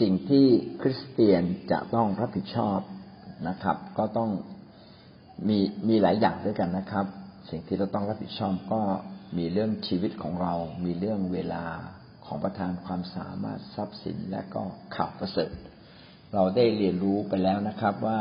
[0.00, 0.46] สิ่งที่
[0.80, 2.78] คริสเตียนจะต้องรับผิดชอบ
[3.48, 4.30] นะครับ ก็ต้อง
[5.48, 7.06] มีมีหลายอย่างด้วยกันนะครับ
[7.50, 8.80] สิ่งที่เราต้องรับผิดชอบก็
[9.38, 10.54] มีเรื่องชีวิตของเรา
[10.84, 11.64] มีเรื่องเวลา
[12.26, 14.62] ของประทานความสามารถทรัพย์สินและก็
[14.96, 15.50] ข่าวประเสริฐ
[16.34, 18.18] เราได้เรียนรู้ไปแล้วนะครับว่า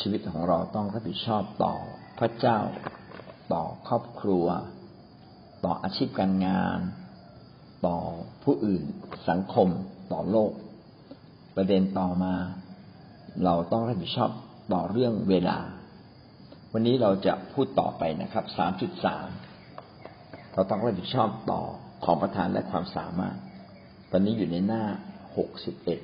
[0.00, 1.74] ชีวิตของเราต้องรับผิดชอบต่อ
[2.18, 2.58] พระเจ้า
[3.52, 4.46] ต่อครอบครัว
[5.64, 6.78] ต่ออาชีพการงาน
[7.86, 7.98] ต่อ
[8.44, 8.82] ผู้อื่น
[9.28, 9.68] สังคม
[10.12, 10.50] ต่อโลก
[11.56, 12.34] ประเด็นต่อมา
[13.44, 14.30] เราต้องรับผิดชอบ
[14.72, 15.58] ต่อเรื่องเวลา
[16.72, 19.28] วันนี้เราจะพูดต่อไปนะครับสามจุดสาม
[20.54, 21.62] เราต้องรับผิดชอบต่อ
[22.04, 23.36] ของประทานและความสามารถ
[24.10, 24.84] ตอนนี้อยู่ในหน้า
[25.36, 26.00] หกสิบเอ็ด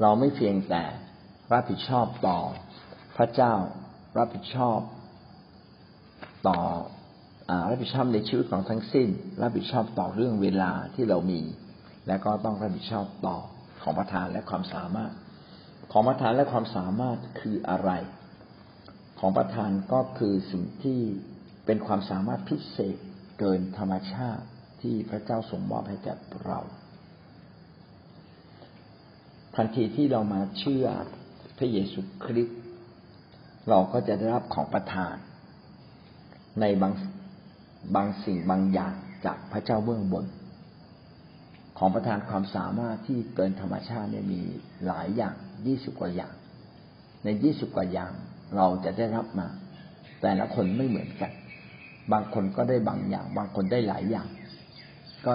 [0.00, 0.84] เราไม่เพียงแต่
[1.52, 2.38] รับผิดชอบต่อ
[3.16, 3.54] พระเจ้า
[4.18, 4.78] รับผิดชอบ
[6.48, 6.58] ต่อ
[7.50, 9.08] อรับผิดชอบในชีวิตของทั้งสิ้น
[9.42, 11.40] รับผิดชอบต่อเรื่องเวลาที่เรามี
[12.06, 13.36] และก็ต้องรับผิดชอบต่อ
[13.88, 15.12] ของประทานและความสามารถ
[15.92, 17.90] ของประทานและความสามารถคืออะไร
[19.18, 21.00] ของประทานก็คือสิ่งที่
[21.66, 22.96] เป็นความสามารถพิเศษ
[23.38, 24.44] เกินธรรมชาติ
[24.82, 26.14] ที่พระเจ้าทรงมอบให้แก่
[26.46, 26.60] เรา
[29.54, 30.86] ทันทีที่เรามาเชื่อ
[31.58, 32.58] พระเยซูคริสต์
[33.68, 35.14] เราก็จะได้รับของประทาน
[36.60, 36.92] ในบาง
[37.94, 40.26] บางสิ่งบางอย่างจากพระเจ้าเบื้องบน
[41.78, 44.40] ของประทานความสามารถที่เกินธรรมชาติเนี่ยมี
[44.86, 45.34] หลายอย่าง
[45.66, 46.34] ยี่สิบกว่าอย่าง
[47.24, 48.12] ในยี่สิบกว่าอย่าง
[48.56, 49.48] เราจะได้รับมา
[50.22, 51.32] แต่ละคนไม่เหมือนกัน
[52.12, 54.28] บางคนก็ได้บางอย่าง บางคนได้หลายอย่าง
[55.26, 55.34] ก็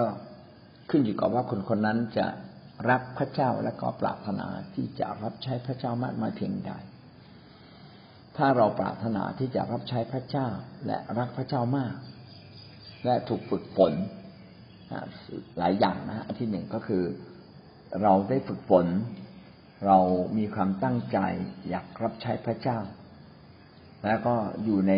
[0.90, 2.26] ขึ้นอยู่กับว่าคนคนนั้นจะ
[2.90, 6.72] รักพระเจ้าและก็ปรารถนาที่จะรับใช้พระเจ้ามากน้อยเพียงใด
[8.36, 10.48] ถ้าเราปรารถนาที่จะรับใช้พระเจ้า
[10.86, 11.94] และรักพระเจ้ามาก
[13.04, 13.92] และถูกฝึกฝน
[15.58, 17.04] หลายอย่างนะ อันที่หนึ่งก็คือ
[18.02, 18.86] เราได้ฝึกฝน
[19.86, 19.98] เรา
[20.38, 21.18] มีความตั้งใจ
[21.68, 22.78] อยากรับใช้พระเจ้า
[24.04, 24.34] แล้วก็
[24.64, 24.92] อยู่ใน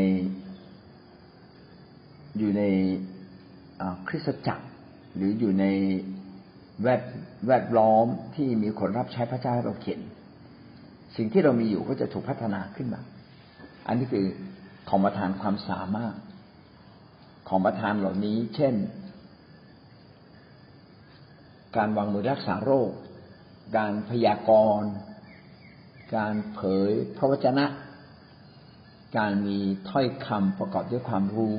[2.38, 2.62] อยู่ใน
[4.08, 4.66] คริสตจักร
[5.14, 5.64] หรืออยู่ใน
[6.82, 7.02] แวด
[7.46, 10.00] แวดล้อมที่มีคนรับใช้พระเจ้าให้เราเขียน
[11.16, 13.00] สิ่งที่เรามีอยู่ก็จะถูกพัฒนาขึ้นมา
[13.86, 14.26] อันนี้คือ
[14.88, 16.14] ของประทานความสามารถ
[17.48, 18.74] ของประทานเหล่านี้ เช่น
[21.76, 22.90] การวางมือรักษาโรค
[23.76, 24.50] การพยาก
[24.80, 24.90] รณ์
[26.16, 27.66] การเผยพระวจนะ
[29.18, 29.58] การมี
[29.90, 31.58] ถ้อยคำประกอบด้วยความรู้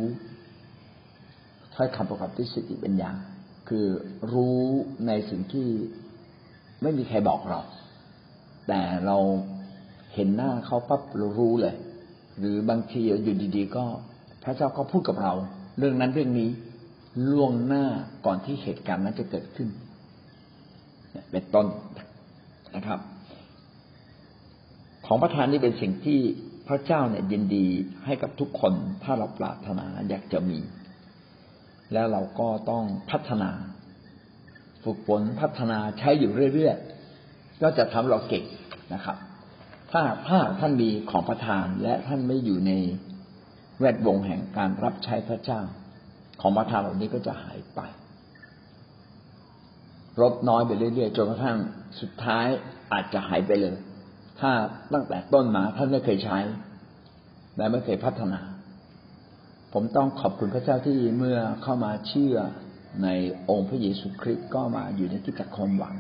[1.75, 3.12] ถ้อยคำประกอบด้วยสติปัญญา
[3.69, 3.85] คือ
[4.34, 4.62] รู้
[5.07, 5.67] ในสิ่งที่
[6.81, 7.62] ไม่มีใครบอกเรา
[8.67, 9.17] แต่เรา
[10.13, 11.75] เห็นหน้าเขาปั๊บเรารู้เลย
[12.40, 13.85] หรือบางทีอยู่ดีๆ ก็
[14.44, 15.34] พระเจ้าก็พูดกับเรา
[15.78, 16.50] เรื่องนั้นเรื่องนี้
[17.31, 17.85] ล่วงหน้า
[18.25, 19.69] ก่อนที่เหตุการณ์นั้นจะเกิดขึ้น
[21.31, 21.67] เป็นต้น
[22.75, 23.00] นะครับ
[25.05, 26.19] ของประทานนี้เป็นสิ่งที่
[26.67, 27.67] พระเจ้าเนี่ยยินดี
[28.05, 28.73] ให้กับทุกคน
[29.03, 30.59] ถ้าเราปรารถนาอยากจะมี
[31.94, 33.51] แล้วเราก็ต้องพัฒนา
[34.83, 38.45] ฝึกฝนพัฒนาใช้อยู่เรื่อยๆก็จะทำเราเก่ง
[38.94, 39.17] นะครับ
[39.91, 42.72] ถ้าถ้าท่านมีของประทานและท่านไม่อยู่ใน
[43.79, 45.61] แวดวงแห่งการรับใช้พระเจ้า
[46.41, 47.79] ของประทานเหล่านี้ก็จะหายไป
[50.22, 51.57] ลดน้อยไปเรื่อยๆจนกระทั่ง
[52.01, 52.47] สุดท้าย
[52.91, 53.75] อาจจะหายไปเลย
[54.39, 54.51] ถ้า
[54.94, 56.38] ตั้งแต่ต้นมาท่านไม่เคยใช้
[57.57, 58.39] และไม่เคยพัฒนา
[59.73, 62.35] ผมต้องขอบคุณพระเจ้าที่เมื่อเข้ามาเชื่อ
[63.03, 63.07] ใน
[63.50, 65.95] องค์พระเยซูคริสต์ก็มาอยู่ในที่กักความหวัง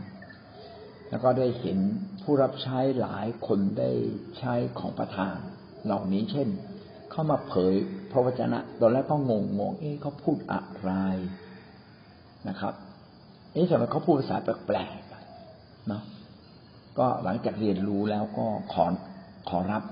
[1.09, 1.77] แล้วก็ได้เห็น
[2.23, 3.91] ผู้รับใช้หลายคนได้
[4.39, 5.35] ใช้ของประทาน
[5.85, 6.47] เหล่านี้เช่น
[7.11, 7.73] เข้ามาเผย
[8.11, 10.91] พระวจนะ ตอนแรกก็งงงงเอ๊ะเขาพูดอะไร
[12.49, 12.73] นะครับ
[13.57, 16.01] เอ๊ะทำไมเขาพูดภาษาแปลกๆเนาะ
[16.97, 18.85] ก็หลังจากเรียนรู้แล้วก็ขอ
[19.49, 19.83] ขอรับ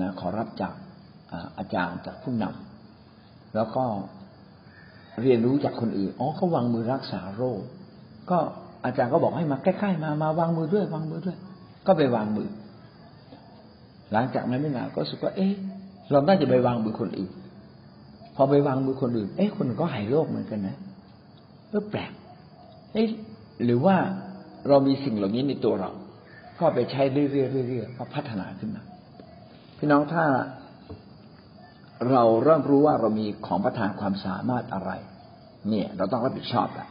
[0.00, 0.74] นะขอรับจาก
[1.58, 3.84] อาจารย์จากผู้นำแล้วก็
[5.22, 7.60] เรียนรู้จากคนอื่นอ๋อเขาวางมือรักษาโรค
[8.30, 8.38] ก็
[8.84, 11.36] อาจารย์ก็บอกให้มาใกล้ๆมามาวางมือด้วย วางมือด้วย
[11.86, 12.48] ก็ไปวางมือ
[14.12, 15.52] หลังจากนั้นไม่นานก็รู้สึกว่า เอ๊ะ
[16.10, 17.32] เราน่าจะไปวางมือคนอื่น
[18.36, 20.76] พอไปวางมือคนอื่น เอ๊ะคนก็หายโรคเหมือนกันนะ
[21.72, 22.12] ก็แปลก
[22.92, 23.08] เอ๊ะ
[23.64, 23.96] หรือว่า
[24.68, 25.90] เรามีสิ่งเหล่านี้ในตัวเรา
[26.60, 28.82] ก็ไปใช้เรื่อยๆเรื่อยๆก็พัฒนาขึ้นมา
[29.78, 30.24] พี่น้องถ้า
[32.10, 34.90] เราเริ่มรู้ว่าเรามีของประทานความสามารถอะไร
[35.68, 36.88] เนี่ย เราต้องรับผิดชอบแหละ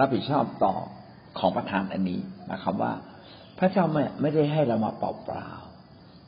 [0.00, 0.74] รับผิดชอบต่อ
[1.38, 2.20] ของประทานอันนี้
[2.52, 2.92] นะครับว่า
[3.58, 5.50] พระเจ้าไม่ไม่ได้ให้เรามาเปล่าเปล่า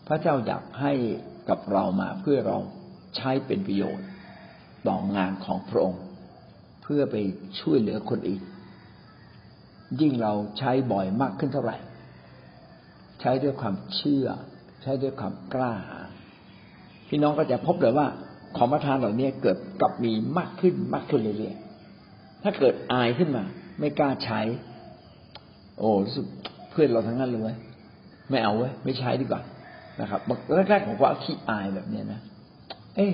[0.08, 0.92] พระเจ้าอยากให้
[1.48, 2.56] กับเรามาเพื่อเรา
[3.16, 4.06] ใช้เป็นประโยชน์
[4.88, 6.02] ต่องานของพระองค์
[6.82, 7.16] เพื่อไป
[7.60, 8.42] ช่วยเหลือคนอื่น
[10.00, 11.76] ยิ่งเราใช้บ่อยมากขึ้นเท่าไหร่
[13.20, 14.26] ใช้ด้วยความเชื่อ
[14.82, 16.00] ใช้ด้วยความกล้าหา
[17.08, 18.06] พี่น้องก็จะพบเลยว่า
[18.56, 23.44] ของประทานเหล่านี้เกิดกลับมีมากขึ้นมากขึ้นเรื่อยๆถ้าเกิดอายขึ้นมา
[23.78, 24.40] ไม่กล้าใช้
[25.78, 26.26] โอ้รู้สึก
[26.70, 27.54] เพื่อนเราทั้งนั้นเลย
[28.30, 29.42] ไม่เอาเว้ยไม่ใช้ดีกว่า
[30.00, 30.20] นะครับ
[30.70, 32.20] แรกๆผมว่าขี้อายแบบเนี้ยนะ
[32.96, 33.08] เอ๊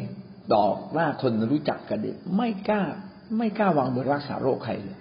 [0.55, 2.83] ดอกหน้าคนรู้จักกันด็ไม่กล้า
[3.39, 4.99] ไม่กล้าวางมือรักษาโรคใครเลย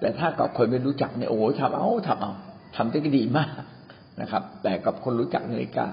[0.00, 2.32] แต่ถ้ากับคนไม่รู้จักเนี่ยโอ้ทำเอาทำเอา
[2.76, 3.50] ทำได้ดีมาก
[4.20, 5.88] นะครับ แต่กับคนรู้จักเลยกล้า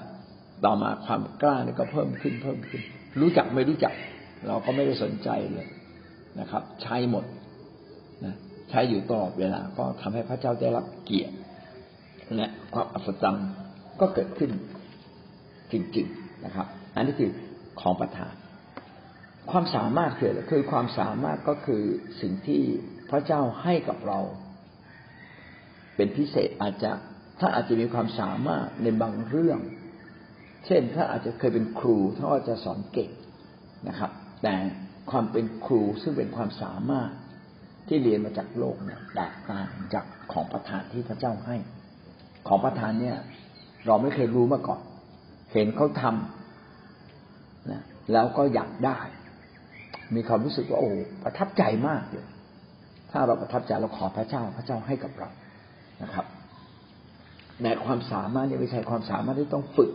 [0.65, 2.81] ต่อมาความกล้าเนี่ยก็เพิ่มขึ้นเพิ่มขึ้น
[3.21, 3.93] รู้จักไม่รู้จัก
[4.47, 5.67] เราก็ไม่ได้สนใจเลย
[6.39, 7.25] นะครับ ใช้หมด
[8.25, 8.35] นะ
[8.69, 11.35] ใช้อยู่ตลอดเวลาก็ทำให้พระเจ้าได้รับเกียรติ
[12.35, 13.47] และความอัศจรรย์
[13.99, 14.51] ก็เกิดขึ้น
[15.71, 17.31] จริงๆนะครับ อันนี้คือ
[17.81, 18.33] ของประทาน
[19.51, 21.81] ความสามารถคืออะไรคือความสามารถก็คือ
[22.21, 22.61] สิ่งที่
[23.09, 24.19] พระเจ้าให้กับเรา
[25.95, 26.91] เป็นพิเศษอาจจะ
[27.39, 29.59] ถ้าอาจจะมีความสามารถในบางเรื่อง
[30.65, 33.09] เช่นถ้าอาจจะเคยเป็นครูถ้าอาจจะสอนเก่ง
[33.87, 34.11] นะครับ
[34.43, 34.55] แต่
[35.11, 37.11] ความเป็นครูซึ่งเป็นความสามารถ
[37.87, 41.55] ที่เรียนมาจากโลกเนี่ยแตกต่างจากของประทานที่พระเจ้าให้
[42.47, 43.17] ของประทานเนี่ย
[43.87, 44.81] เราไม่เคยรู้มาก่อน
[45.53, 48.99] เห็นเขาทำนะแล้วก็อยากได้
[50.15, 50.91] มีความรู้สึกว่าโอ้
[51.23, 52.27] ประทับใจมากเลย
[53.17, 55.29] ถ้าเราประทับใจเราขอพระเจ้าพระเจ้าให้กับเรา
[56.03, 56.25] นะครับ
[57.61, 59.91] แต่ความสามารถเนี่ยไม่ใช่ความสามารถที่ต้องฝึก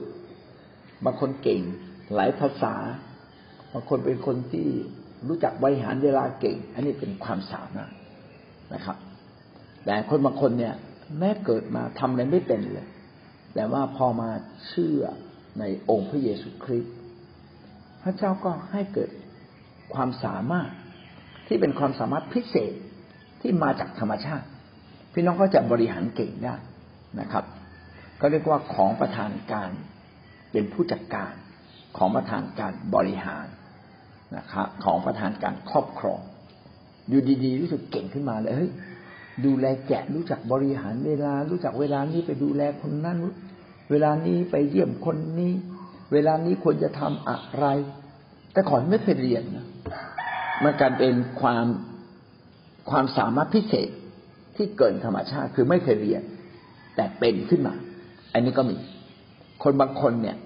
[1.04, 1.60] บางคนเก่ง
[2.14, 2.74] หลายภาษา
[3.72, 4.68] บางคนเป็นคนที่
[5.28, 7.92] รู้จักบริหารเวลาเก่ง อันนี้เป็นความสามารถ
[8.74, 8.96] นะครับ
[9.84, 10.74] แต่คนบางคนเนี่ย
[11.18, 12.88] แม้เกิดมาทำอะไรไม่เป็นเลย
[13.54, 14.30] แต่ว่าพอมา
[14.66, 15.02] เชื่อ
[15.58, 16.94] ในองค์พระเยซูคริสต์
[18.02, 19.10] พระเจ้าก็ให้เกิด
[19.94, 20.70] ความสามารถ
[21.46, 22.72] ที่เป็นความสามารถพิเศษ
[23.40, 24.46] ที่มาจากธรรมชาติ
[25.12, 26.54] พี่น้องก็จะบริหารเก่งได้
[27.20, 27.44] นะครับ
[28.20, 29.70] ก็เรียกว่าของประธานการ
[30.52, 31.32] เป็นผู้จัดการ
[31.96, 33.46] ของประธานการบริหาร
[34.36, 36.20] นะครับ ของประธานการครอบครอง
[37.08, 38.70] อยู่ดีๆรู้สึกเก่งขึ้นมาเลยเฮ้ย
[39.44, 43.18] ดูแลแกะรู้จักบริหารเวลา รู้จักเวลานี้ไปดูแลคนนั้น
[43.90, 45.52] เวลานี้ไปเยี่ยมคนนี้
[46.12, 47.66] เวลานี้ควรจะทำอะไร
[48.52, 49.66] แต่ก่อนไม่เคยเรียนนะ
[50.62, 51.66] มันการเป็นความ
[52.90, 53.88] ความสามารถพิเศษ
[54.56, 56.22] ที่เกินธรรมชาติคือไม่เคยเรียน
[56.96, 57.74] แต่เป็นขึ้นมา
[58.32, 58.76] อันนี้ก็มี
[59.62, 60.36] คนบางคนเนี่ย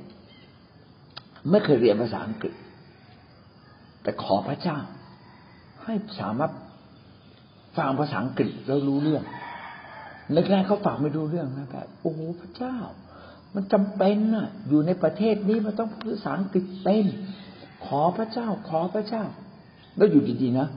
[1.51, 2.55] ไม่เคยเรียนภาษาอังกฤษ
[4.03, 4.79] แต่ขอพระเจ้า
[5.85, 6.53] ให้สามารถ
[7.77, 9.25] ฟังภาษาอังกฤษแล้วรู้เรื่อง
[10.51, 12.77] แรกๆเขาฟังไม่รู้เรื่องนะแบบโอ้พระเจ้า
[13.55, 17.07] มันจำเป็นน่ะ อยู่ในประเทศนี้มันต้องพูดภาษาอังกฤษเป็น
[17.87, 19.25] ขอพระเจ้า ขอพระเจ้า
[19.97, 20.69] แล้วอยู่ดีๆนะ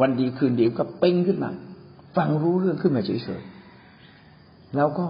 [0.00, 1.50] วันดีคืนดีก็เป้งขึ้นมา
[2.16, 3.10] ฟังรู้เรื่องขึ้นมาเฉ
[3.40, 5.06] ยๆแล้วก็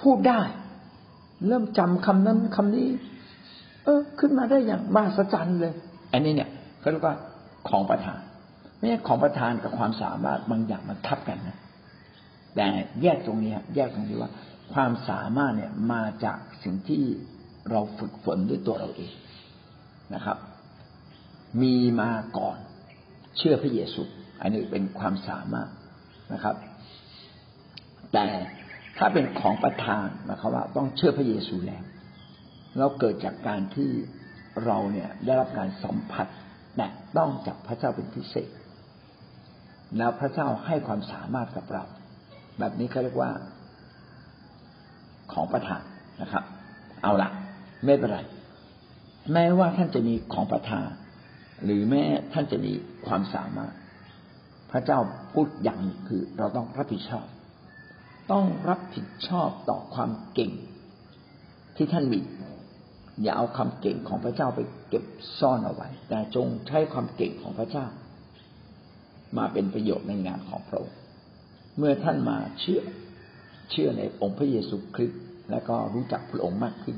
[0.00, 0.40] พูดได้
[1.46, 2.86] เริ่มจำคำนั้นคำนี้
[3.84, 5.72] เออ ขึ้นมาได้อย่างมหัศจรรย์เลย
[6.12, 7.16] อันนี้เนี่ยเขาเรียกว่า
[7.68, 8.20] ของประทาน
[8.78, 11.58] ไม่ใช่ของประทานกับความสามารถบางอย่างมันทับกันนะ
[12.54, 12.66] แต่
[13.02, 14.30] แยกตรงนี้แยกตรงนี้ว่า
[14.72, 17.02] ความสามารถเนี่ยมาจากสิ่งที่
[17.70, 19.12] เราฝึกฝนด้วยตัวเราเอง
[20.14, 20.38] นะครับ
[21.62, 22.58] มีมาก่อน
[23.38, 24.02] เชื่อพระเยซู
[24.40, 25.70] อันนี้เป็นความสามารถ
[26.32, 26.56] นะครับ
[28.12, 28.26] แต่
[28.98, 31.82] ถ้าเป็นของประทานนะครับว่าต้องเชื่อพระเยซูแล้ว
[32.78, 33.90] เราเกิดจากการที่
[34.64, 36.26] เราเนี่ยได้รับการสัมผัส
[36.76, 38.48] แต่ต้องจากพระเจ้าเป็นพิเศษ
[39.98, 41.84] แล้วพระเจ้าให้ความสามารถกับเรา
[42.58, 43.30] แบบนี้เขาเรียกว่า
[45.32, 45.82] ของประทาน
[46.22, 46.44] นะครับ
[47.02, 47.28] เอาละ
[47.84, 48.20] ไม่เป็นไร
[49.32, 50.88] แม้ว่าท่านจะมีของประทาน
[51.64, 52.72] หรือแม้ท่านจะมี
[53.06, 53.74] ความสามารถ
[54.70, 54.98] พระเจ้า
[55.32, 57.26] พูดอย่างคือเราต้องรับผิดชอบ
[58.32, 60.52] ต้องรับผิดชอบต่อความเก่ง
[61.76, 62.20] ที่ท่านมี
[63.22, 65.04] อย่าเอาความเก่งของพระเจ้าไปเก็บ
[65.38, 67.86] ซ่อนเอาไว้ แต่จงใช้ความเก่งของพระเจ้า
[69.38, 70.96] มาเป็นประโยชน์ในงานของพระองค์
[71.78, 72.82] เมื่อท่านมาเชื่อ
[73.70, 76.96] เชื่อในองค์พระเยซูคริสต์และก็รู้จักพระองค์มากขึ้น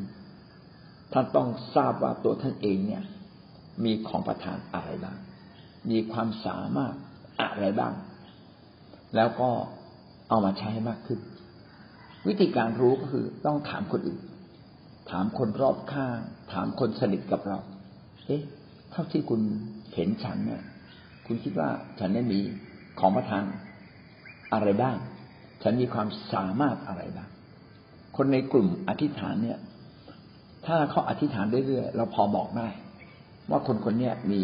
[1.12, 3.04] ท่านต้องทราบว่าตัวท่านเองเนี่ย
[3.84, 5.16] มีของประทานอะไรบ้าง
[5.90, 6.94] มีความสามารถ
[7.40, 7.92] อะไรบ้าง
[9.16, 9.50] แล้วก็
[10.28, 11.20] เอามาใช้ให้มากขึ้น
[12.26, 14.20] วิธีการรู้ก็คือต้องถามคนอื่น
[15.10, 16.18] ถามคนรอบข้าง
[16.52, 17.58] ถามคนสนิทกับเรา
[18.26, 18.42] เอ๊ะ
[18.90, 19.40] เท่าที่คุณ
[19.94, 20.62] เห็นฉันเนี่ย
[21.26, 22.40] คุณคิดว่าฉันได้มี
[23.00, 23.44] ของประทาน
[24.52, 24.96] อะไรบ้าง
[25.62, 27.28] ฉันมีความสามารถอะไรบ้าง
[28.16, 29.58] คนในกลุ่มอธิษฐานเนี่ย
[30.66, 32.68] ถ้าเขาอธิษฐานเรื่อยๆ เราพอบอกได้
[33.50, 34.42] ว่าคนคนนี้มี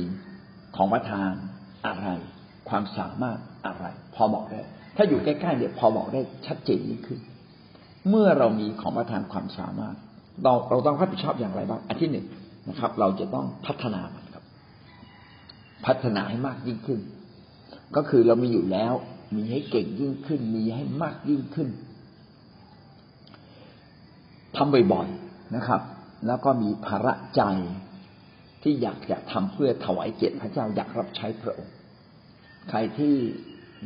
[0.76, 1.32] ของประทาน
[1.86, 2.08] อะไร
[2.68, 4.60] ความสามารถอะไร พอบอกได้
[4.96, 7.20] ถ้าอยู่ใกล้ๆเนี่ยพอบอกได้ชัดเจนยิ่งขึ้น
[8.08, 9.96] เมื่อเรามีของประทานความสามารถ
[10.42, 12.26] เราเราต้องรับผิดชอบอย่างไรบ้างอันที่หนึ่ง
[12.68, 14.44] นะครับ เราจะต้องพัฒนามันครับ
[15.86, 17.00] พัฒนาให้มากยิ่งขึ้น
[17.96, 18.92] ก็คือเรามีอยู่แล้ว
[19.36, 21.68] มีให้เก่งยิ่งขึ้น มีให้มากยิ่งขึ้น
[24.56, 25.80] ทำบ่อยๆนะครับ
[26.26, 27.42] แล้วก็มีภาระใจ
[28.62, 31.74] ที่อยากจะทำเพื่อถวายเกียรติพระเจ้าอยากรับใช้พระองค์
[32.70, 33.14] ใครที่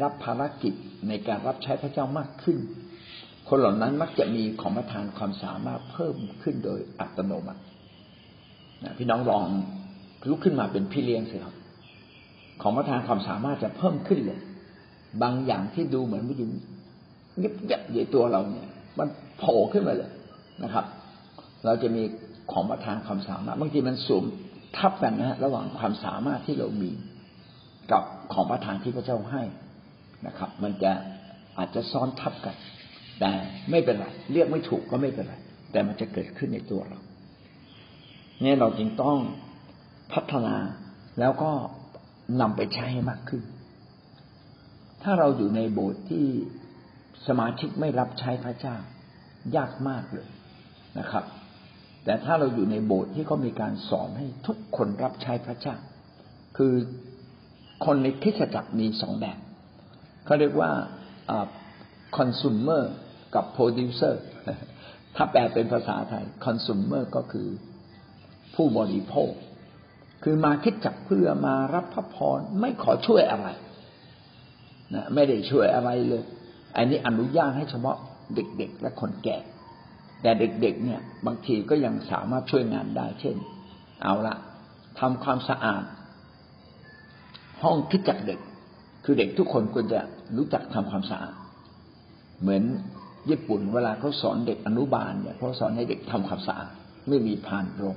[0.03, 0.75] รับภารกิจ
[1.09, 2.59] ในการรับใช้พระเจ้ามากขึ้น
[3.49, 7.61] คนเหล่านั้นมักจะมีของประทานความสามารถเพิ่มขึ้นโดยอัตโนมัติ
[8.99, 9.45] พี่น้องลอง
[10.29, 11.55] ลุกขึ้นมาเป็นพี่เลี้ยงสิครับ
[12.63, 14.41] ของประทานความสามารถจะเพิ่มขึ้นเลย
[15.23, 16.49] บางอย่างที่ดูเหมือนไม่ยู่
[17.39, 18.69] เงียบๆใหญ่ตัวเราเนี่ย
[18.99, 20.11] มันโผล่ขึ้นมาเลย
[20.65, 20.85] นะครับ
[21.65, 22.03] เราจะมี
[22.53, 24.25] ของประทานความสามารถบางทีมันสูง
[24.79, 26.91] ทับกันนะ ระหว่างความสามารถที่เรามี
[27.91, 29.43] กับของประทานที่พระเจ้าให้
[30.27, 30.93] นะครับ มันจะ
[31.59, 32.57] อาจจะซ้อนทับกัน
[33.21, 33.33] แต่
[33.71, 35.35] ไม่เป็นไรเรียกไม่ถูกก็ไม่เป็นไร
[35.73, 37.01] แต่มันจะเกิดขึ้นในตัวเรา
[38.43, 39.19] เนี่ยเราจึงต้อง
[40.13, 40.57] พัฒนา
[41.21, 41.51] แล้วก็
[42.41, 43.43] นำไปใช้ให้มากขึ้น
[45.03, 46.27] ถ้าเราอยู่ในโบสถ์ที่
[47.27, 48.77] สมาชิกไม่รับใช้พระเจ้า
[49.57, 50.29] ยากมากเลย
[50.99, 51.25] นะครับ
[52.07, 55.77] แต่ถ้าเราอยู่ในโบสถ์ที่เขามีการสอนให้ทุกคนรับใช้พระเจ้า
[56.57, 56.75] คือ
[57.85, 59.39] คนในคริสตจักรมีสองแบบ
[60.25, 60.71] เขาเรียกว่า
[62.17, 62.83] คอน sumer
[63.35, 64.15] กับ producer
[65.17, 67.49] ถ้าแปลเป็นภาษาไทยคอน sumer ก็คือ
[68.55, 69.33] ผู้บริโภค
[70.25, 73.49] คือมาคิดจักเพื่อมารับพระพรไม่ขอช่วยอะไร
[74.95, 76.25] นะไม่ได้ช่วยอะไรเลย
[76.77, 77.97] อันนี้อนุญาตให้เฉพาะ
[78.35, 79.39] เด็กๆ และคนแก่
[80.23, 83.37] แต่เด็กๆเนี่ยบางทีก็ยังสามารถช่วยงานได้ เช่น
[84.03, 84.37] เอาละ
[85.01, 85.83] ทำความสะอาด
[87.63, 88.41] ห้องคิดจักเด็ก
[89.05, 90.01] คือเด็กทุกคนควรจะ
[90.37, 91.35] รู้จักทำความสะอาด
[92.41, 92.63] เหมือน
[93.31, 96.73] ญี่ปุ่นเวลาเขาสอนเด็กอนุบาลเนี่ยเขาสอนให้เด็กทำความสะอาด
[97.09, 97.97] ไม่มีผ่านโรง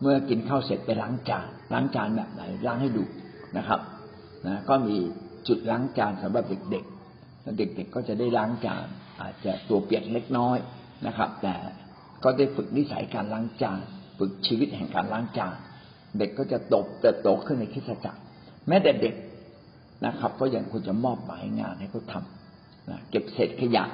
[0.00, 3.04] เมื่อกินข้าวเสร็จไปล้างจานล้างจานแบบไหนล้างให้ดู
[3.56, 3.80] นะครับ
[4.46, 4.96] นะก็มี
[5.48, 8.86] จุดล้างจานสำหรับเด็กๆเด็กๆก็จะได้ล้างจาน
[9.20, 10.58] อาจจะตัวเปียกเล็กน้อย
[11.06, 11.54] นะครับ แต่
[12.24, 13.80] ก็ได้ฝึกนิสัยการล้างจาน
[14.18, 15.54] ฝึกชีวิตแห่งการล้างจาน
[16.18, 18.20] เด็กก็จะโตเติบโตขึ้นในคิสจักร
[18.68, 19.14] แม้แต่เด็ก
[20.06, 23.84] นะครับ ก็ยังควรจะมอบหมายงานให้เขาทำนะเก็บเศษขยะ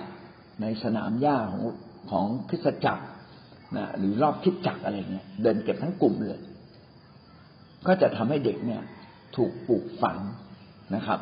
[0.60, 1.64] ในสนามหญ้าของ
[2.10, 3.04] ของคริสจักร
[3.76, 6.40] นะหรือรอบคิดจักรอะไรเงี้ยเดินเก็บทั้งกลุ่มเลย
[7.86, 8.82] ก็จะทำให้เด็กเนี่ย
[9.36, 10.18] ถูกปลูกฝัง
[10.94, 11.20] นะครับ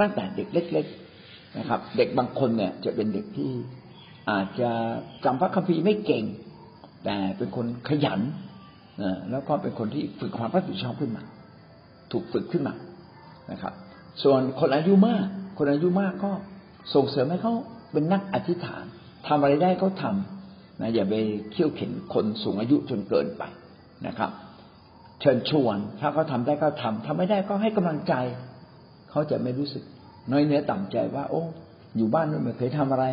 [0.00, 0.86] ตั้งแต่เด็กเล็ก
[1.22, 3.50] ๆ นะครับ เด็กบางคนเนี่ยจะเป็นเด็กที่
[4.30, 4.70] อาจจะ
[5.24, 6.24] จำพระคัมภีร์ไม่เก่ง
[7.04, 8.20] แต่เป็นคนขยัน
[9.30, 11.22] แล้วก็เป็นคนที่ฝึกความรับผิดชอบขึ้นมา
[12.12, 12.74] ถูกฝึกขึ้นมา
[13.50, 13.72] นะครับ
[14.22, 15.26] ส่วนคนอายุมาก
[15.58, 16.32] คนอายุมากก็
[16.94, 17.54] ส่งเสริมให้เขา
[17.92, 18.84] เป็นนักอธิษฐาน
[19.26, 21.14] ทำอะไรได้เขาทำนะอย่าไป
[21.52, 23.42] เขี่ยวเข็นคนสูงอายุจนเกินไป
[24.06, 24.30] นะครับ
[25.20, 28.14] เชิญชวนถ้าเขาทาได้ก็ทำทำไม่ได้ก็ให้กำลังใจ
[29.10, 29.82] เขาจะไม่รู้สึก
[30.30, 31.42] น้อยเนื้อต่ำใจว่า โอ้
[31.96, 33.04] อยู่บ้านไม่เคยทำอะไร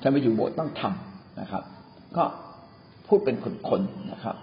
[0.00, 1.62] ถ้าไปอยู่โบสถ์ต้องทำนะครับ
[2.16, 2.24] ก็
[3.06, 3.36] พูดเป็น
[3.68, 4.36] คนๆนะครับ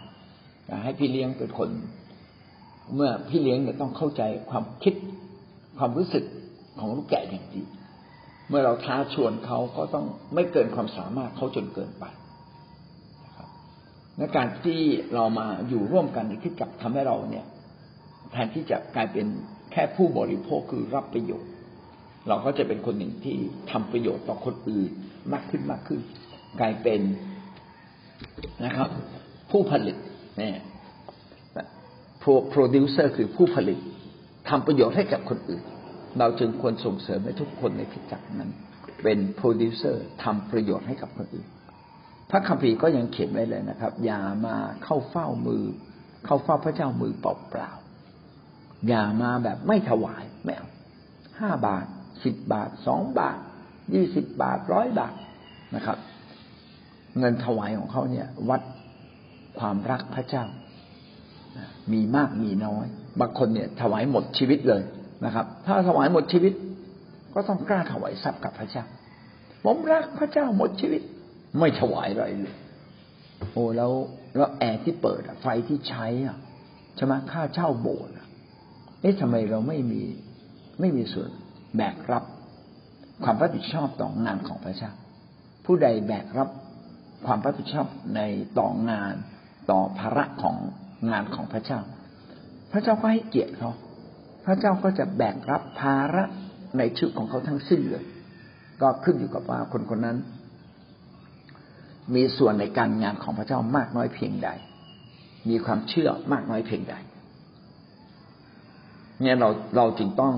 [0.83, 1.69] ให้พี่เลี้ยงเป็นคน
[2.95, 4.93] เมื่อพี่เลี้ยงเนี่ยต้องเข้าใจความคิด
[5.77, 6.23] ความรู้สึก
[6.79, 7.63] ของลูกแกะอย่างดี
[8.49, 12.05] เมื่อเราท้าชวนเขาก็ต้องไม่เกินความสามารถเขาจนเกินไป
[13.25, 13.47] นะครับ
[14.17, 14.81] ในการที่
[15.13, 17.45] เรามาอยู่ร่วมกันในคิดกับทำให้เราเนี่ย
[18.31, 19.27] แทนที่จะกลายเป็น
[19.71, 21.51] แค่ผู้บริโภคคือรับประโยชน์
[22.27, 23.35] เราก็จะเป็นคนหนึ่งที่
[23.71, 24.91] ทำประโยชน์ต่อคนอื่น
[25.33, 26.01] มากขึ้นมากขึ้น
[26.59, 27.01] กลายเป็น
[28.65, 28.89] นะครับ
[29.51, 29.97] ผู้ผลิต
[30.37, 30.57] เนี่ย
[32.19, 33.79] โปรดิวเซอร์คือผู้ผลิต
[34.49, 35.63] ทำประโยชน์ให้กับคนอื่น
[36.19, 38.51] เราจึงควรส่งเสริมให้ทุกคนในคริสตจักรนั้น
[39.03, 41.47] เป็นโปรดิวเซอร์ทำประโยชน์ให้กับคนอื่น
[42.29, 45.63] พระคัมภีร์ก็ยังเขียนไว้เลยนะครับ อย่ามาเข้าเฝ้ามือ
[46.25, 50.69] เข้าเฝ้าพระเจ้ามือเปล่าๆอย่ามาแบบไม่ถวายไม่เอา
[51.39, 51.85] ห้าบาท
[52.23, 53.39] สิบบาทสองบาท
[53.93, 55.13] ยี่สิบบาทร้อยบาท
[55.75, 55.97] นะครับ
[57.19, 58.61] เงินถวายของเขาเนี่ย วัด
[59.59, 60.45] ความรักพระเจ้า
[61.93, 62.85] มีมากมีน้อย
[63.19, 64.81] บางคนเนี่ย ถวายหมดชีวิตเลย
[65.25, 66.53] นะครับ ถ้าถวายหมดชีวิต
[67.33, 68.85] ก็ต้องกล้าถวายทรัพย์กับพระเจ้า
[69.65, 71.01] ผมรักพระเจ้าหมดชีวิต
[71.59, 72.55] ไม่ถวายอะไรเลย
[73.51, 73.91] โอ้แล้ว
[74.35, 76.37] แล้วแอร์ที่เปิดไฟที่ใช้อะ
[76.95, 78.13] ใช่ไหมค่าเช่าโบสถ์
[79.01, 80.03] เอ๊ะทำไมเราไม่มี
[80.79, 81.29] ไม่มีส่วน
[81.77, 82.23] แบกรับ
[83.23, 84.91] ความรับผิดชอบต่องานของพระเจ้า
[85.65, 86.49] ผู้ใดแบกรับ
[87.25, 88.21] ความรับผิดชอบใน
[88.59, 89.13] ต่องาน
[89.71, 90.55] ต่อภาระของ
[91.09, 91.79] งานของพระเจ้า
[92.71, 93.71] พระเจ้าก็ให้เกียรติเขา
[94.45, 96.23] พระเจ้าก็จะแบกรับภาระ
[96.77, 98.05] ในชีวิตของเขาทั้งสิ้นเลย
[98.81, 100.17] ก็ขึ้นอยู่กับว่าคนคนนั้น
[102.15, 104.49] มีส่วนในการงานของพระเจ้ามากน้อยเพียงใด
[105.49, 106.95] มีความเชื่อมากน้อยเพียงใด
[109.21, 110.33] เนี่ยเราเราจึงต้อง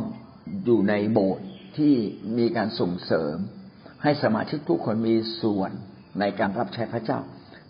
[0.65, 1.45] อยู่ในโบสถ์
[1.77, 1.95] ที่
[2.37, 3.35] มีการส่งเสริม
[4.03, 5.71] ให้สมาชิกทุกคนมีส่วน
[6.19, 7.19] ในการรับใช้พระเจ้า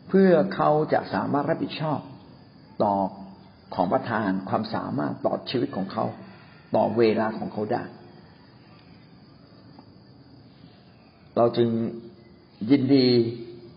[0.10, 2.00] เพื่อเขาจะสามารถรับผิดชอบ
[2.84, 2.94] ต่อ
[3.76, 6.06] ของประทานความสามารถต่อชีวิตของเขา
[6.76, 7.84] ต่อเวลาของเขาได้
[11.38, 11.70] เราจึง
[12.72, 13.08] ยินดี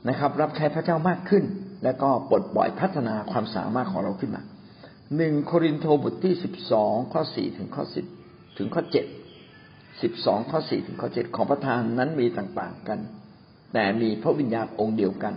[0.08, 1.44] นะครับ รับใช้พระเจ้ามากขึ้น
[1.84, 4.42] แล้วก็ปลดปล่อยพัฒนาความสามารถของเราขึ้นมา
[5.16, 8.06] หนึ่งโครินโตบทที่สิบสองข้อสี่ถึงข้อสิบ
[8.58, 9.06] ถึงข้อเจ็ด
[10.02, 13.00] สิบสองข้อสี่ถึงข้อเจ็ดของประธานนั้นมีต่างๆกัน
[13.74, 15.34] แต่มีพระวิญญาณองค์เดียวกัน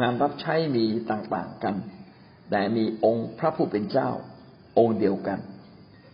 [0.00, 1.76] งานรับใช้มีต่างๆกัน
[2.50, 4.10] แต่มีองค์พระผู้เป็นเจ้า
[4.78, 5.38] องค์เดียวกัน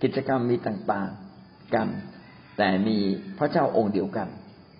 [0.02, 1.88] กิจกรรมมีต่างๆกัน
[2.58, 2.98] แต่มี
[3.38, 4.28] พระเจ้าองค์เดียวกัน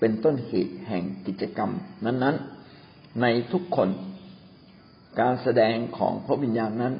[0.01, 1.71] เป็นต้นเหตุแห่งกิจกรรม
[2.05, 3.89] นั้นๆ ในทุกคน
[5.21, 6.95] การแสดงของพระวิญญาณนั้น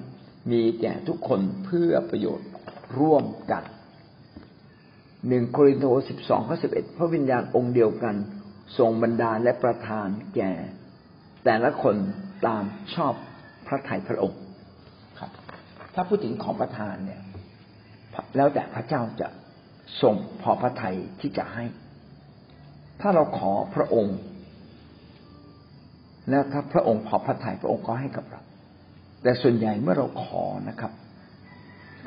[0.53, 2.49] มีแก่ทุกคนเพื่อประโยชน์
[2.99, 3.65] ร่วมกัน
[5.29, 8.15] หนึ่งโครินธ์สิบสองข้อสิบเอ็ดพระวิญญาณองค์เดียวกัน
[8.79, 10.53] ทรงบรรดาและประทานแก่
[11.45, 11.97] แต่ละคน
[12.47, 13.15] ตามชอบ
[13.67, 14.41] พระทัยพระองค์
[15.19, 15.31] ครับ
[15.95, 17.23] ถ้าพูดถึงของประทานเนี่ย
[18.37, 19.29] แล้วแต่พระเจ้าจะ
[20.03, 21.65] ทรงพอพระทัยที่จะให้
[23.01, 24.17] ถ้าเราขอพระองค์
[26.31, 28.43] แล้วถ้าพระองค์พอพระทัยพระองค์ก็ให้กับเรา
[29.23, 30.93] แต่ส่วนใหญ่เมื่อเราขอนะครับ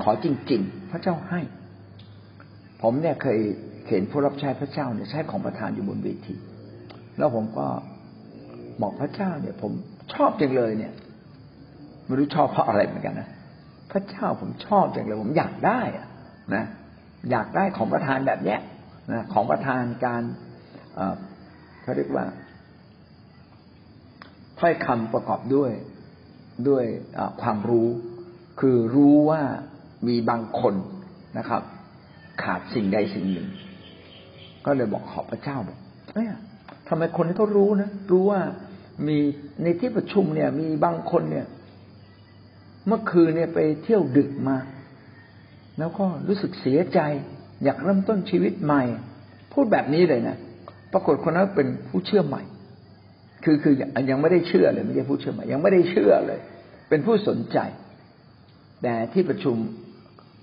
[0.01, 1.41] ขอจริง ๆ พระเจ้าให้
[2.81, 3.39] ผมเนี่ยเคย
[3.89, 6.35] เห็นผู้รับใช้พระเจ้าเนี่ยใช้ของประทานอยู่บนเวที
[7.17, 7.67] แล้วผมก็
[8.81, 9.71] บอกพระเจ้าเนี่ย ผม
[10.13, 10.93] ชอบจังเลยเนี่ย
[12.05, 13.29] ไม่รู้ชอบเพราะอะไรเหมือนกันนะ
[13.91, 16.07] พระเจ้าผมชอบจังเลย ผมอยากได้อะ
[16.55, 16.63] นะ
[17.31, 18.59] อยากได้ของประทานแบบเนี้ย
[19.11, 20.21] นะของประทานการ
[21.81, 22.25] เขาเรียกว่า
[24.59, 25.71] ถ้อยคำประกอบด้วย
[26.69, 26.83] ด้วย
[27.41, 27.87] ความรู้
[28.59, 29.41] คือรู้ว่า
[30.07, 30.75] มีบางคน
[31.37, 31.61] นะครับ
[32.43, 33.47] ขาดสิ่งใดสิ่งหนึ่ง
[34.65, 35.77] ก็เลยบอกขอพระเจ้าบอก
[36.15, 36.37] เนี่ย
[36.87, 38.41] ทำไมคนที่เขารู้นะรู้ว่า
[39.07, 39.17] มี
[39.63, 41.45] ในที่ประชุมเนี่ย มีบางคนเนี่ย
[42.87, 44.57] เมื่อคืนเนี่ยไปเที่ยวดึกมา
[45.79, 46.99] แล้วก็รู้สึกเสียใจ
[47.63, 48.83] อยากเริ่มต้นชีวิตใหม่
[49.53, 50.37] พูดแบบนี้เลยนะ
[50.93, 52.41] ปรากฏคนนั้นเป็นผู้เชื่อใหม่
[53.43, 53.73] คือคือ
[54.09, 56.39] ยังไม่ได้เชื่อเลยไม่ใช่ผู้เชื่อใหม่ ยังไม่ได้เชื่อเลย
[56.89, 57.57] เป็นผู้สนใจ
[58.83, 59.55] แต่ที่ประชุม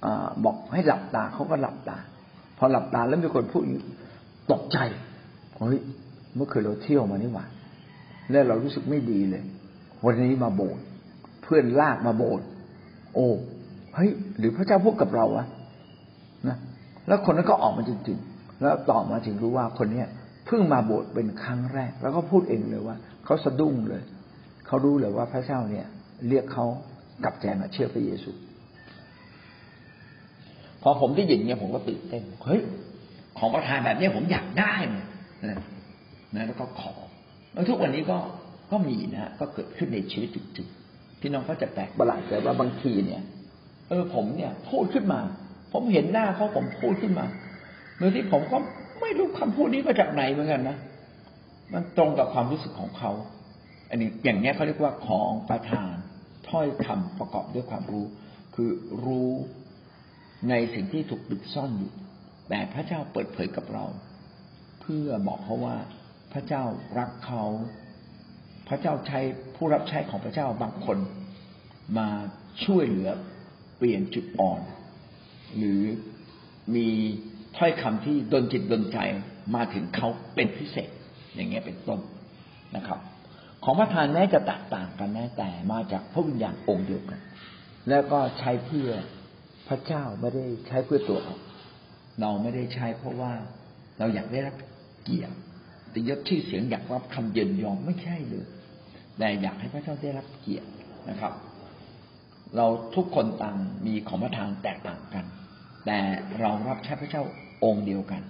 [0.04, 0.06] อ
[0.44, 1.98] บอกให้หลับตาเขาก็หลับตา
[2.58, 3.62] พอหลับตาแล้วมีคนพูด
[4.52, 4.78] ตกใจ
[5.56, 5.78] เฮ้ย
[6.34, 7.46] เมื่อคืนเราเที่ยวมานี่หว่า
[8.30, 9.42] แล้วเรารู้สึกไม่ดีเลย
[10.04, 10.84] วันนี้มาโบสถ์
[11.42, 12.46] เพื่อนลากมาโบสถ์
[13.14, 13.26] โอ้
[13.94, 15.46] เฮ้ยหรือพระเจ้าพูดกับเราวะ
[16.48, 16.56] นะ
[17.06, 20.08] แล้วคนนั้นก็ออกมาจริงๆ แล้วต่อมาถึงรู้ว่าคนเนี้ย
[20.46, 24.02] เพิ่งมาโบสถ์เป็นครั้งแรก แล้วก็พูดเองเลยว่าเขาสะดุ้งเลย
[24.66, 25.86] เขารู้เลยว่าพระเจ้าเนี่ย
[26.28, 26.66] เรียกเขา
[27.24, 28.30] กลับใจมาเชื่อพระเยซู
[30.82, 32.62] พอผมได้ยินเนี่ยผมก็ตื่นเต้นเฮ้ย
[33.38, 35.06] ของประทานแบบนี้ผมอยากได้นะ
[36.34, 36.92] นะแล้วก็ขอ
[37.52, 38.18] แล้วทุกวันนี้ก็
[38.72, 43.22] ก็มีนะก็เกิดขึ้นในชีวิตจริงๆพี่น้องก็จะแปลกประหลาดแต่ว่าบางทีเนี่ย
[43.88, 45.20] เออผมเนี่ยพูดขึ้นมา
[45.72, 47.26] ผมเห็นหน้าเขาผมพูดขึ้นมา
[47.98, 48.58] โดยที่ผมก็
[49.00, 50.76] ไม่รู้คำพูดนี้มาจากไหนเหมือนกันนะ
[51.72, 53.12] มันตรงกับความรู้สึกของเขา
[53.90, 55.94] อันนี้อย่างนี้เขาเรียกว่าของประทาน
[56.48, 58.06] ถ้อยคำประกอบด้วยความรู้
[58.54, 58.70] คือ
[59.04, 59.32] รู้
[60.50, 61.92] ในสิ่งที่ถูกปิดซ่อนอยู่
[62.48, 63.84] แต่พระเจ้าเปิดเผยกับเรา
[64.80, 65.76] เพื่อบอกเขาว่า
[66.32, 66.62] พระเจ้า
[66.98, 67.44] รักเขา
[68.68, 69.20] พระเจ้าใช้
[69.56, 70.98] ผู้รับใช้ของพระเจ้าบางคน
[71.98, 72.08] มา
[72.64, 73.10] ช่วยเหลือ
[73.76, 74.60] เปลี่ยนจุดอ่อน
[75.56, 75.82] หรือ
[76.74, 76.88] มี
[77.56, 78.98] ถ้อยคำที่ดนจิตดนใจ
[79.54, 80.90] มาถึงเขาเป็นพิเศษ
[81.34, 82.00] อย่างเงี้ยเป็นต้น
[82.76, 82.98] นะครับ
[83.64, 87.20] ของประทานแม้จะแตกต่างกันนะแต่มาจากพระวิญญาณองค์เดียวกัน
[87.88, 88.90] แล้วก็ใช้เพื่อ
[89.68, 91.36] พระเจ้าไม่ได้ใช้เพื่อตัวเรา
[92.20, 93.32] เราไม่ได้ใช้เพราะว่า
[93.98, 94.56] เราอยากได้รับ
[95.04, 95.34] เกียรติ
[95.94, 98.46] ติยศชื่อเสียงอยากรับคำเยินยอมไม่ใช่เลย
[99.18, 100.68] แต่อยากให้พระเจ้าได้รับเกียรติ
[101.10, 101.32] นะครับ
[102.56, 105.24] เราทุกคนต่างมีของประทานแตกต่างกัน
[105.86, 105.98] แต่
[106.40, 107.22] เรารับใช้พระเจ้า
[107.64, 108.22] องค์เดียวกัน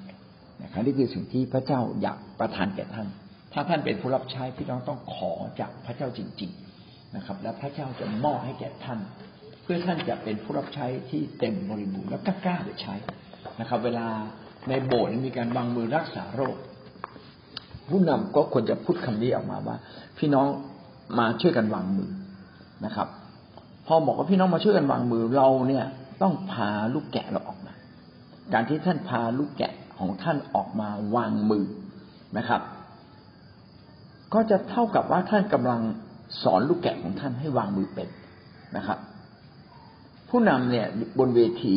[0.63, 3.09] นะครับนี่คือสิ่งที่พระเจ้าอยากประทานแก่ท่าน
[3.53, 6.51] ถ้าท่านเป็นผู้รับใช้พี่น้องต้องขอจากพระเจ้าจริง
[6.83, 8.99] ๆนะครับ และพระเจ้าจะมอบให้แก่ท่าน
[9.71, 12.95] พื่อท่านจะเป็นผู้รับใช้ที่เต็มบริบูรณ์และกล้าไปใช้
[13.61, 14.07] นะครับ เวลา
[14.69, 16.57] ในโบสถ์มีการวางมือรักษาโรค
[17.91, 19.77] ผู้นำก็ควรจะพูดคำนี้ออกมาว่า
[20.19, 20.47] พี่น้อง
[21.19, 22.11] มาช่วยกันวางมือ
[22.85, 23.09] นะครับ
[23.87, 25.87] พอบอกว่าพี่น้องมาช่วยกันวางมือเราเนี่ย
[26.23, 27.75] ต้องพาลูกแกะเราออกมา
[28.53, 31.65] การที่ท่านพาลูกแกะของท่านออกมาวางมือ
[32.39, 32.63] นะครับ
[34.35, 35.81] ก็จะเท่ากับว่าท่านกำลัง
[36.43, 38.09] สอนลูกแกะของท่านให้วางมือเป็น
[38.77, 38.99] นะครับ
[40.31, 40.87] ผู้นำเนี่ย
[41.19, 41.77] บนเวที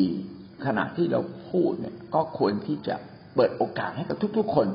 [0.66, 1.20] ขณะที่เรา
[1.52, 2.96] พูดเนี่ยก็ควรที่จะ
[3.36, 4.68] เปิดโอกาสให้กับทุกๆคน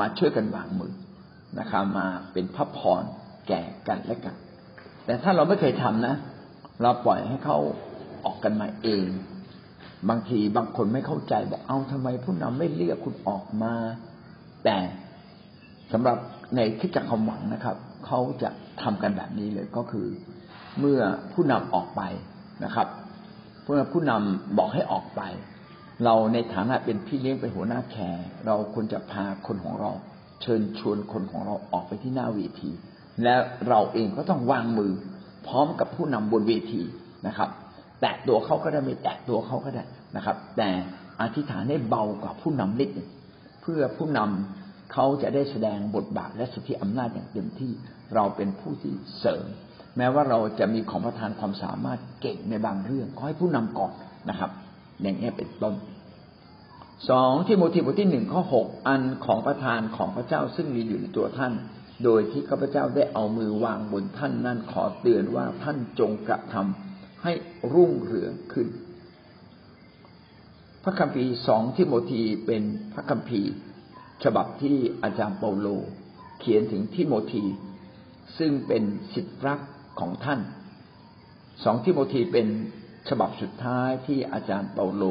[0.00, 0.92] มาช่วยกันวางมือ
[1.58, 3.02] นะครับมาเป็นพระพร
[3.48, 4.34] แก่กันและกัน
[5.06, 6.14] แต่ถ้าเราไม่เคยทำนะ
[6.82, 7.58] เราปล่อยให้เขา
[8.24, 9.08] ออกกันมาเอง
[10.08, 13.74] บางทีบางคนไม่เข้าใจบอกเอาทำไมผู้นำไม่เรียกคุณออกมา
[14.64, 14.76] แต่
[15.92, 16.18] สำหรับ
[16.54, 18.50] ในคิดจักความหวังนะครับเขาจะ
[18.82, 20.06] ทำกันแบบนี้เลยก็คือ
[20.78, 21.00] เมื่อ
[21.32, 22.02] ผู้นำออกไป
[22.64, 22.88] นะครับ
[23.72, 25.22] เมื่อผู้นำบอกให้ออกไป
[26.04, 29.90] เราในฐานะเป็นพี่เลี้ยงเป็นหัวหน้าแคร์เราควรจะพาคนของเรา
[30.42, 32.70] เชิญชวนคนของเราออกไปที่หน้าเวที
[33.22, 33.34] และ
[33.68, 34.92] เราเองก็ต้องวางมือ
[35.46, 36.82] พร้อมกับผู้นำบนเวที
[37.26, 37.48] นะครับ
[38.00, 39.84] แตะตัวเขาก็ได้ไม่แตะตัวเขาก็ได้
[40.16, 40.70] นะครับ แต่
[41.20, 43.08] อธิษฐานให้เบากว่าผู้นำนิดหนึ่ง
[43.62, 47.72] เพื่อผู้นำเขาจะได้แสดงบทบาทและสิทธิอำนาจอย่างเต็มที่
[48.14, 49.46] เราเป็นผู้ที่เสริม
[49.96, 53.92] แม้ว่าเราจะมีของประทานความสามารถเก่งในบางเรื่องขอให้ผู้นำก่อน
[54.30, 54.50] นะครับ
[55.02, 55.74] อย่างนี้เป็นต้น
[57.10, 61.52] สองที่โมทีบทที่หนึ่งข้อหกอันของประทานของพระเจ้าซึ่งมีอยู่ในตัวท่าน
[62.04, 67.32] โดยที่ข้าพเจ้าได้เอามือวางบนท่านนั่นขอเตือนว่าท่านจงกระทำให้
[67.72, 68.68] รุ่งเรืองขึ้น
[70.82, 72.62] พระคัมภีร์สองที่โมทีเป็น
[72.94, 73.52] พระคัมภีร์
[74.24, 75.68] ฉบับที่อาจารย์เปาโล
[76.40, 77.44] เขียนถึงทิโมธี
[78.38, 78.82] ซึ่งเป็น
[79.14, 79.60] สิทธิรัก
[80.00, 80.40] ของท่าน
[81.64, 82.46] สองทิโมธีเป็น
[83.08, 85.04] ฉบับสุดท้ายที่อาจารย์เปาโล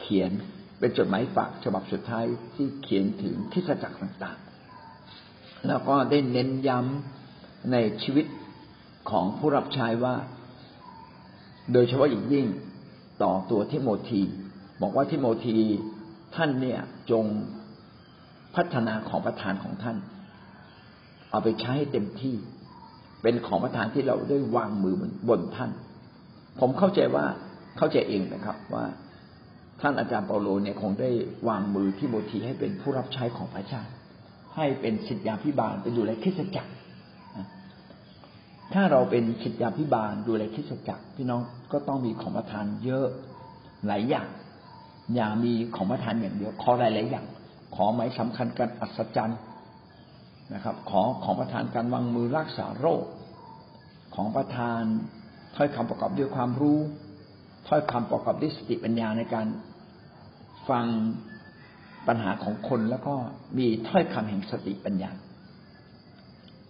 [0.00, 0.30] เขียน
[0.78, 8.26] เป็นจดหมายฝากฉบับสุดท้ายที่เขียนถึงทิศจักรต่างๆ แล้วก็ได้เน้นย้ำในชีวิต
[9.10, 10.16] ของผู้รับใช้ว่า
[11.72, 12.46] โดยเฉพาะอย่างยิ่ง
[13.22, 14.22] ต่อตัวทิโมธี
[14.80, 15.58] บอกว่าทิโมธี
[16.36, 16.80] ท่านเนี่ย
[17.10, 17.24] จง
[18.54, 19.96] พัฒนาของประทานของท่าน
[21.30, 22.34] เอาไปใช้ให้เต็มที่
[23.22, 24.94] เป็นของประทานที่เราได้วางมือ
[25.28, 25.70] บนท่าน
[26.60, 27.24] ผมเข้าใจว่า
[27.78, 28.84] เข้าใจเองนะครับว่า
[29.80, 31.10] ท่านอาจารย์เปาโลเนี่ยคงได้
[31.48, 33.82] วางมือที่โมทีให้เป็นผู้รับใช้ของพระเจ้า
[34.56, 36.72] ให้เป็นสิทธิาพิบาลไปดูแลคริสตจักร
[38.74, 41.40] ถ้าเราเป็นสิทธิาพิบาลดูแลคริสตจักรพี่น้อง
[41.72, 43.06] ก็ต้องมีของประทานเยอะ
[43.86, 44.28] หลายอย่าง
[45.14, 47.26] อย่ามีของประทานอย่างเดียวขอหลายหลายอย่าง
[47.74, 49.38] ขอหมายสำคัญกันอัศจรรย์
[50.54, 53.04] นะครับ ขอของประทานการวางมือรักษาโรค
[54.14, 54.82] ของประทาน
[55.56, 56.78] ถ้อยคำประกอบด้วยความรู้
[57.68, 59.46] ถ้อยคำประกอบด้วยสติปัญญาในการ
[60.68, 60.86] ฟัง
[62.08, 63.14] ปัญหาของคนแล้วก็
[63.58, 65.10] มีถ้อยคำแห่งสติปัญญา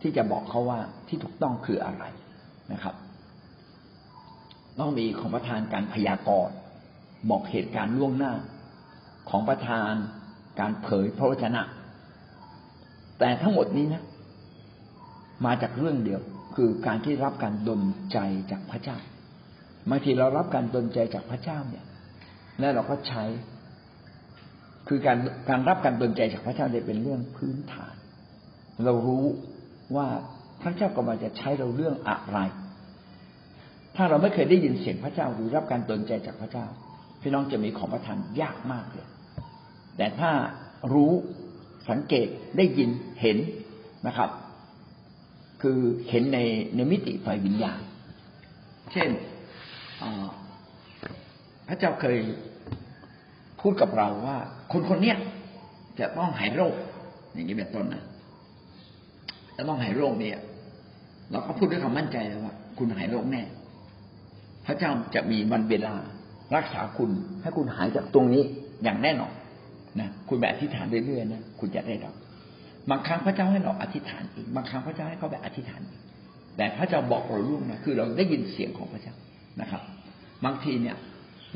[0.01, 2.05] ที่จะบอกเขาว่าที่ถูกต้องคืออะไร
[2.73, 2.95] นะครับ
[4.79, 6.55] ต้องมีของประทานการพยากรณ์
[7.31, 8.33] บอกเหตุการณ์ล่วงหน้า
[9.31, 9.93] ของประทาน
[10.61, 11.63] การเผยพระวจนะ
[13.19, 14.03] แต่ทั้งหมดนี้นะ
[15.47, 16.21] มาจากเรื่องเดียว
[16.55, 18.19] คือการที่รับการดลใจ
[18.51, 18.97] จากพระเจ้า
[19.91, 21.85] บางทีเรารับการดลใจจากพระเจ้าเนี่ย
[22.61, 23.25] แล้วเราก็ใช้
[24.89, 27.95] คือการการรับการดลใจจากพระเจ้าเนี่ยเป็นเรื่องพื้นฐาน
[28.85, 29.27] เรารู้
[29.97, 30.07] ว่า
[30.63, 32.39] พระเจ้ากำลังจะใช้เราเรื่องอะไร
[33.97, 36.67] ถ้าเราไม่เคยได้ยินเสียงพระเจ้าหรือรับการดลใจจากพระเจ้า
[37.21, 39.09] พี่น้องจะมีของประทานยากมากเลย
[39.97, 40.31] แต่ถ้า
[40.93, 41.13] รู้
[41.91, 42.91] สังเกตได้ยิน
[43.21, 43.39] เห็น
[44.07, 44.31] นะครับ
[45.63, 46.39] คือเห็นใน
[46.75, 47.81] ในมิติฝ่ายวิญญาณ
[48.93, 49.09] เช่น
[51.69, 52.17] พระเจ้าเคย
[53.61, 54.39] พูดกับเราว่า
[54.73, 55.15] คนคนนี้
[56.01, 56.75] จะต้องหายโรค
[57.33, 58.05] อย่างนี้เป็นต้นนะ
[59.57, 60.39] จะต้องหายโรคเนี่ย
[61.31, 63.43] เราก็พูดด้วยความมั่นใจเลยว่า คุณหายโรคแน่
[64.67, 65.95] พระเจ้าจะมีวันเวลา
[66.57, 67.11] รักษาคุณ
[67.43, 68.43] ให้คุณหายจากตรงนี้
[68.85, 69.33] อย่างแน่นอน
[70.01, 72.15] นะคุณแบบอธิษฐานเรื่อยๆนะคุณจะได้รับ
[72.91, 76.01] บางครั้งพระเจ้าให้เราอธิษฐานเอีกบางครั้งพระเจ้าให้เขาแบบอธิษฐานอีก
[76.57, 79.15] แต่พระเจ้าบอกเราล่วงนะคือเราได้ยินเสียงของพระเจ้า
[79.61, 79.83] นะครับ
[80.45, 80.97] บางทีเนี่ย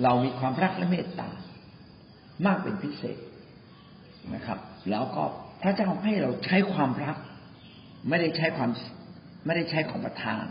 [0.03, 1.31] เรามีความรักและเมตตา
[2.47, 3.19] มากเป็นพิเศษ
[4.35, 4.59] นะครับ
[4.91, 5.23] แล้วก็
[5.63, 7.17] พระเจ้าให้เราใช้ความรัก
[8.09, 8.71] ไม่ได้ใช้ความ
[9.47, 10.45] ไม่ได้ใช้ของประทาน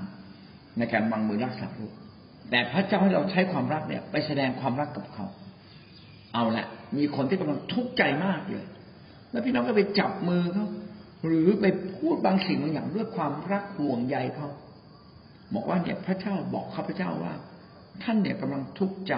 [0.78, 1.94] ในการวางมือรักษาลูก
[2.52, 5.26] แต่พระเจ้าให้เราใช้ความรักเนี่ย ไปแสดงความรักกับเขา
[6.36, 6.66] เอาละ
[6.98, 8.66] มีคนที่กำลังทุกข์ใจมากเลย
[9.32, 10.68] แล้วพี่น้องก็ไปจับมือเขา
[11.26, 14.50] หรือไปพูดบางสิ่งบางอย่างด้วยความรักห่วงใยเขา
[15.54, 17.34] บอกว่าเนี่ยพระเจ้าบอกข้าพเจ้าว่า
[18.04, 19.16] ท่านเนี่ยกำลังทุกข์ใจ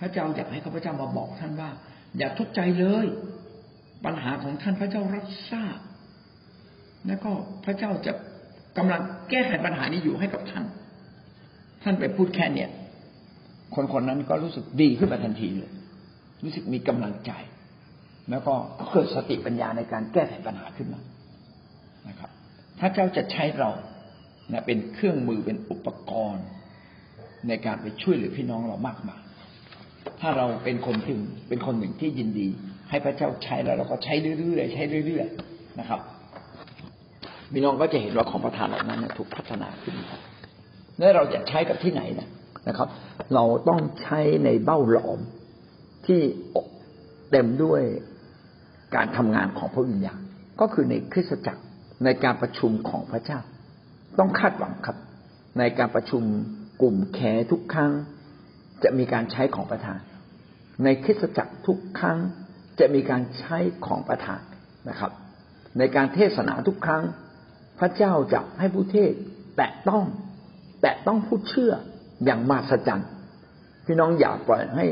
[0.00, 1.70] พระเจ้าอยากให้ข้าพเจ้ามาบอกท่านว่า
[2.18, 3.06] อย่าทุกข์ใจเลย
[4.04, 5.78] ปัญหาของท่านพระเจ้ารับทราบ
[7.06, 7.30] แล้วก็
[7.64, 8.12] พระเจ้าจะ
[8.78, 10.64] กำลังแก้ไขปัญหานี้อยู่ให้กับท่าน
[11.82, 12.70] ท่านไปพูดแค่เนี่ย
[13.74, 15.72] คนคนนั้นก็รู้สึกดีขึ้นมาทันทีเลย
[16.44, 17.32] รู้สึกมีกำลังใจ
[18.30, 18.54] แล้วก็
[18.90, 21.00] เกิดสติปัญญาในการแก้ไขปัญหาขึ้นมา
[22.08, 22.30] นะครับ
[22.78, 23.70] ถ้าเจ้าจะใช้เรา
[24.52, 26.46] นะเป็นเครื่องมือเป็นอุปกรณ์
[27.48, 29.20] ในการไปช่วยเหลือพี่น้องเรามากมาย
[30.20, 32.48] ถ้าเราเป็นคนถึงเป็นคนหนึ่งที่ยินดี
[32.90, 36.00] ให้พระเจ้าใช้แล้วเราก็ใช้เรื่อยๆใช้เรื่อยๆนะครับ
[37.52, 39.94] พี่น้องก็จะเห็นว่าของประทานเหล่านั้นถูกพัฒนาขึ้น
[40.98, 42.28] และเราจะใช้กับที่ไหนนะ
[42.68, 42.88] นะครับ
[43.34, 45.20] เราต้องใช้ในเบ้าหลอม
[46.06, 46.20] ที่
[47.30, 47.82] เต็มด้วย
[48.94, 50.20] การทำงานของพระวิญญาณ
[50.60, 51.62] ก็คือในคริสตจักร
[52.04, 53.40] ในการประชุมของพระเจ้า
[54.18, 54.96] ต้องคาดหวังครับ
[55.58, 56.22] ในการประชุม
[56.82, 57.92] กลุ่มแคร์ทุกครั้ง
[58.82, 59.98] จะมีการใช้ของประธาน
[60.84, 62.18] ในคริสตจักรทุกครั้ง
[62.80, 64.40] จะมีการใช้ของประธาน
[64.88, 65.12] นะครับ
[65.78, 67.02] ในการเทศนาทุกครั้ง
[67.78, 69.12] พระเจ้าจะให้ผู้เทศ
[69.56, 70.04] แตะต้อง
[70.82, 71.72] แตะต้องผู้เชื่อ
[72.24, 73.04] อย่างมาสจัน
[73.86, 74.86] พี่น้องอย่าปล่อยให้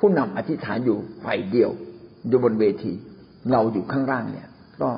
[0.00, 1.70] ผู้นำอธิษฐานอยู่ฝ่ายเดียว
[2.28, 2.92] อยู่บนเวที
[3.52, 4.48] เราอยู่ข้างล่างเนี่ย
[4.80, 4.88] ก็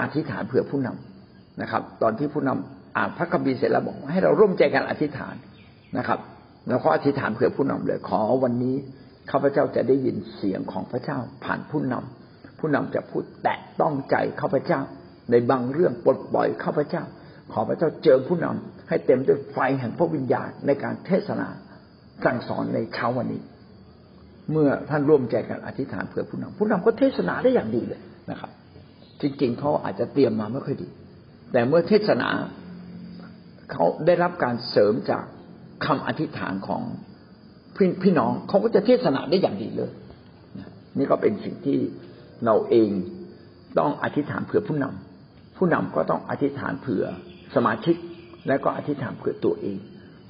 [0.00, 5.34] อธิษฐานเผื่อผู้นำนะครับ ตอนที่ผู้นำอ่านพระคัมภีร์เสร็จแล้วบอกให้เราร่วมใจกันอธิษฐาน
[5.98, 6.18] นะครับ
[6.68, 8.76] แล้วก็อธิษฐานเผื่อผู้นำเลย ขอวันนี้
[9.30, 14.80] ข้าพเจ้าจะได้ยินเสียงของพระเจ้าผ่านผู้นำผู้นำจะพูดแตะต้องใจข้าพเจ้า
[15.30, 17.02] ในบางเรื่องปลดปล่อยข้าพเจ้า
[17.52, 21.48] ขอพระเจ้าเจอผู้นำให้เต็มด้วยไฟแห่งพระวิญญาณในการเทศนา
[22.24, 23.40] สั่งสอนในเช้าวันนี้
[24.52, 28.50] เมื่อท่านร่วมใจกันอธิษฐานเผื่อผู้นำผู้นำก็เทศนาได้อย่างดีเลยนะครับ
[29.20, 30.88] จริงๆเขาอาจจะเตรียมมาไม่ค่อยดี
[31.52, 32.28] แต่เมื่อเทศนา
[33.72, 35.24] เขาได้รับการเสริมจาก
[35.86, 36.82] คำอธิษฐานของ
[37.76, 39.90] พี่พี่น้องเขาก็จะเทศนาได้อย่างดีเลย
[40.98, 41.78] นี่ก็เป็นสิ่งที่
[42.44, 42.90] เราเอง
[43.78, 47.04] ต้องอธิษฐานเผื่อผู้นำผู้นำก็ต้องอธิษฐานเผื่อ
[47.54, 47.96] สมาชิก
[48.48, 49.76] และก็อธิษฐานเผื่อตัวเอง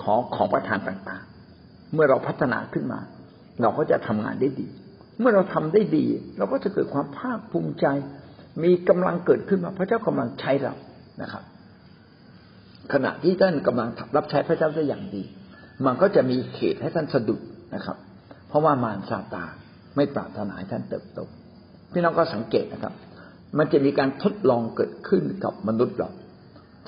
[0.02, 3.00] ขอของประทานต่างๆ เมื่อเราพัฒนาขึ้นมา
[3.62, 4.66] เราก็จะทำงานได้ดี
[5.20, 6.06] เมื่อเราทำได้ดี
[6.38, 7.86] เราก็จะเกิดความภาคภูมิใจ
[8.62, 10.74] มีกำลังเกิดขึ้นมาพระเจ้ากำลังใช้เรา
[11.22, 11.42] นะครับ
[12.92, 15.22] ขณะที่ท่านกำลังรับใช้พระเจ้าได้อย่างดี
[15.86, 17.40] มันก็จะมีเขตให้ท่านสะดุด
[17.74, 17.96] นะครับ
[18.48, 19.52] เพราะว่ามารซาตาน
[19.96, 21.20] ไม่ปรารถนาให้ท่านเติบโต
[21.92, 22.94] พี่น้องก็สังเกตนะครับ
[23.58, 26.10] มันจะมีการทดลองเกิดขึ้นกับมนุษย์เรา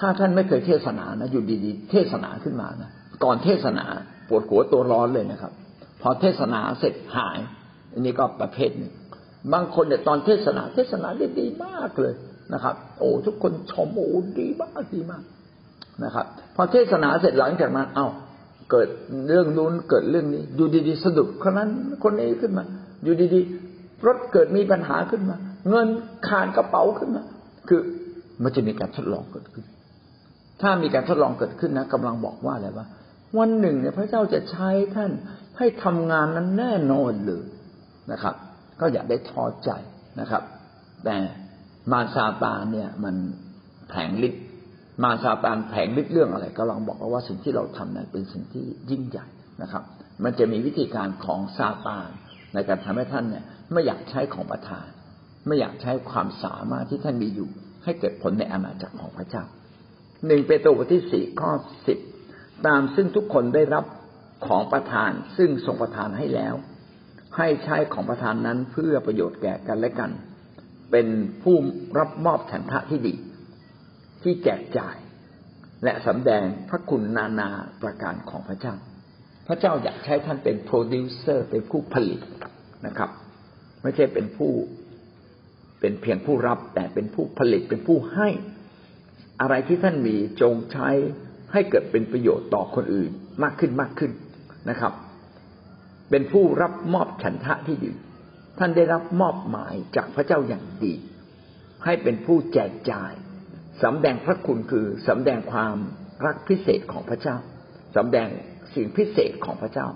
[0.00, 2.90] ถ้าท่านไม่เคยเทศนานะอยู่ดีๆ เทศนาขึ้นมานะ
[3.24, 3.84] ก่อนเทศนา
[4.28, 5.52] ปวดหัวตัวร้อนเลยนะครับ
[6.02, 7.38] พอเทศนาเสร็จหาย
[7.92, 8.92] อันนี้ก็ประเภทหนึ่ง
[9.52, 12.14] บางคนเนี่ยตอนเทศนาเทศนาได้ดีมากเลย
[12.52, 15.22] นะครับ โอ้ทุกคนชมโอ้ดีมากดีมาก
[16.04, 18.08] นะครับ พอเทศนาเสร็จหลังจากนั้น เอา้า
[18.70, 18.88] เกิด
[19.28, 21.68] เรื่องนู้นเกิดเรื่องนี้ อยู่ดีๆสะดุดคนนั้น
[22.02, 22.64] คนนี้ขึ้นมา
[23.04, 25.36] อยู่ดีๆรถเกิดมีปัญหาขึ้นมา
[25.68, 25.88] เงิน
[26.28, 27.24] ขาดกระเป๋าขึ้นมา
[27.68, 27.80] คือ
[28.42, 29.64] มันจะมีการทดลองเกิดขึ้น
[30.62, 32.86] ถ้ามีการทดลองเกิดขึ้นนะกำลังบอกว่าอะไรว่า
[33.38, 35.10] วันหนึ่งเนี่ยพระเจ้าจะใช้ท่าน
[35.62, 37.44] ให้ทำงานนั้นแน่นอนเลย
[38.12, 38.34] นะครับ
[38.80, 39.70] ก็อย่าได้ท้อใจ
[40.20, 40.42] นะครับ
[41.04, 41.16] แต่
[41.92, 43.14] มารซาตานเนี่ย มัน
[43.88, 44.42] แผงฤทธิ์
[45.02, 49.26] มารซาตานแผงฤทธิ์เรื่องอะไร ก็ลองบอกว่าสิ่งที่เราทำนั้นเป็นสิ่งที่ยิ่งใหญ่
[49.62, 49.82] นะครับ
[50.24, 52.08] มันจะมีวิธีการของซาตาน
[52.54, 54.88] ในการทำให้ท่านเนี่ยไม่อยากใช้ของประทาน
[55.46, 57.48] ไม่อยากใช้ความสามารถที่ท่านมีอยู่
[57.84, 59.44] ให้เกิดผลในอาณาจักรของพระเจ้า
[60.26, 61.50] หนึ่งเปโตรบทที่สี่ข้อ
[61.86, 61.98] สิบ
[62.66, 63.84] ตามซึ่งทุกคนได้รับ
[64.46, 66.54] ของประทานซึ่งทรงประทานให้แล้ว
[67.36, 70.10] ให้ใช้ของประทานนั้นเพื่อประโยชน์แก่กันและกัน
[70.90, 71.06] เป็น
[71.42, 71.56] ผู้
[71.98, 73.14] รับมอบฉันทะที่ดี
[74.22, 74.96] ที่แจกจ่าย
[75.84, 77.50] และสำแดงพระคุณนานา
[77.82, 78.74] ประการของพระเจ้า
[79.46, 82.20] พระเจ้าอยากใช้ท่านเป็นโปรดิวเซอร์เป็นผู้ผลิต
[82.86, 83.10] นะครับ
[83.82, 84.52] ไม่ใช่เป็นผู้
[85.80, 88.28] เป็นเพียงผู้รับแต่เป็นผู้ผลิตเป็นผู้ให้
[89.40, 90.88] อะไรที่ท่านมีจงใช้
[91.52, 93.10] ให้เกิดเป็นประโยชน์ต่อคนอื่น
[93.42, 94.12] มากขึ้นมากขึ้น
[94.70, 94.92] นะครับ
[96.10, 97.92] เป็นผู้รับมอบฉันทะที่ดี
[98.58, 100.94] ท่านได้รับมอบหมายจากพระเจ้าอย่างดี
[101.84, 103.12] ให้เป็นผู้แจกจ่าย
[103.82, 105.76] สำแดงพระคุณคือสำแดงความ
[106.24, 107.36] รักพิเศษของพระเจ้า
[107.96, 108.28] สำแดง
[108.74, 109.86] สิ่งพิเศษของพระเจ้า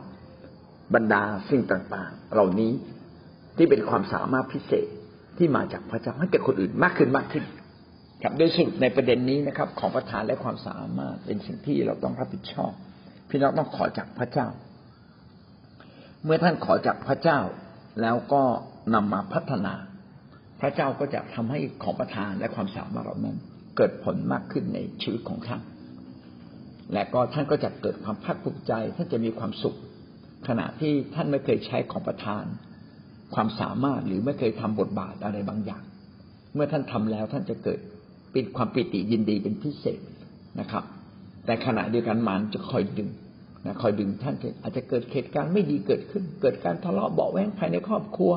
[0.94, 2.72] บรรดาสิ่งต่างๆ เหล่านี้
[3.57, 4.87] ที่เป็นความสามารถพิเศษ
[5.38, 7.44] ที่มาจากพระเจ้าให้แก่คนอื่นมากขึ้นมากขึ้น
[8.22, 12.72] ครับโดยสรุปในประเด็นนี้นะครับ ของประทานและความสามารถเป็นสิ่งที่เราต้องรับผิดชอบ
[13.29, 14.49] พี่น้องต้องขอจากพระเจ้า
[16.25, 17.39] เมื่อท่านขอจากพระเจ้า
[18.03, 18.43] แล้วก็
[18.95, 19.75] นำมาพัฒนา
[20.61, 23.37] พระเจ้าก็จะทำให้ของประทานและความสามารถเหล่านั้น
[23.77, 25.61] เกิดผลมากขึ้นในชีวิตของท่าน
[26.93, 29.77] และก็ท่านก็จะเกิดความภาคภูมิใจ ท่านจะมีความสุข
[30.49, 32.45] ขณะที่ท่านไม่เคยใช้ของประทาน
[33.35, 35.83] ความสามารถหรือไม่เคยทำบทบาทอะไรบางอย่าง
[36.55, 37.79] เมื่อท่านทำแล้วท่านจะเกิด
[38.33, 40.01] เป็นความปิติยินดีเป็นพิเศษ
[40.61, 40.85] นะครับ
[41.46, 43.09] แต่ขณะเดียวกันมันจะคอยดึง
[43.66, 48.32] นะคอยดึงท่านอาจจะเกิดเหตุการณ์ไม่ดีเกิดขึ้น เกิดการทะเลาะเบาแวงภายในครอบครัว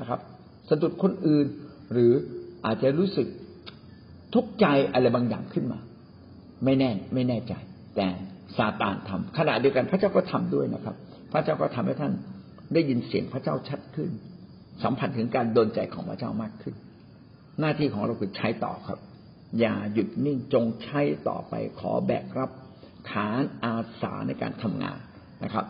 [0.00, 0.20] นะครับ
[0.68, 1.46] สะดุดคนอื่น
[1.92, 2.12] หรือ
[2.66, 3.26] อาจจะรู้สึก
[4.34, 5.78] ทุกข์ใจอะไรบางอย่างขึ้นมา
[6.64, 7.54] ไม่แน่ไม่แน่ใจ
[7.96, 8.08] แต่
[8.56, 10.96] ซาตานทำขณะเดียวกันพระเจ้าก็ทำด้วยนะครับ
[11.32, 12.12] พระเจ้าก็ทำให้ท่าน
[12.74, 14.10] ได้ยินเสียงพระเจ้าชัดขึ้น
[14.82, 16.74] สัมผัสถึงการโดนใจของพระเจ้ามากขึ้น
[17.60, 18.98] หน้าที่ของเราคือใช้ต่อครับ
[19.58, 22.50] อย่าหยุดนิ่งจงใช้ต่อไปขอแบกรับ
[23.10, 24.98] ฐานอาสาในการทำงาน
[25.44, 25.66] นะครับ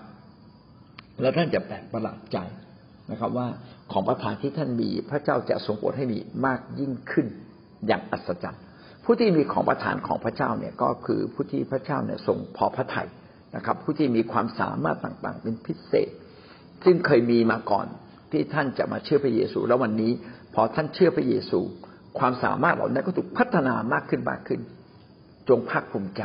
[1.21, 2.39] แล้วท่านจะแปลกประหลาดใจ
[3.11, 3.49] นะครับ ว่า
[3.93, 7.27] ของประทานที่ท่านมีพระเจ้าจะทรงโปรดให้มีมากยิ่งขึ้น
[7.87, 8.63] อย่างอัศจรรย์
[9.05, 13.09] ผู้ที่มีของประทานของพระเจ้าเนี่ยก็คือผู้ที่พระเจ้าเนี่ยทรงพอพระทัย
[13.57, 16.11] นะครับ ผู้ที่มีความสามารถต่างๆ เป็นพิเศษ
[16.85, 17.87] ซึ่งเคยมีมาก่อน
[18.31, 20.13] ที่ท่านจะมาเชื่อพระเยซู แล้ววันนี้
[20.55, 21.61] พอท่านเชื่อพระเยซู
[22.19, 24.61] ความสามารถเหล่านั้นก็ถูกพัฒนามากขึ้นมากขึ้น
[25.49, 26.23] จงภาคภูมิใจ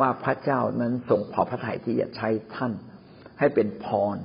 [0.00, 2.72] ว่าพระเจ้านั้นทรงพอพระทัยที่จะใช้ท่าน
[3.38, 4.16] ให้เป็นพร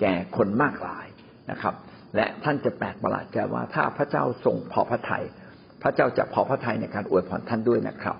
[0.00, 1.06] แก่คนมากหลาย
[1.50, 1.74] นะครับ
[2.16, 5.24] และท่านจะแปลกประหลาดใจว่าถ้าพระเจ้าทรงพอพระทัย
[5.82, 8.16] พระเจ้าจะพอพระทัยในการอวยพรท่านด้วยนะครับ